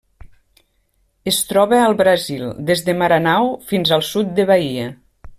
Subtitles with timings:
[1.31, 4.87] Es troba al Brasil: des de Maranhão fins al sud de Bahia.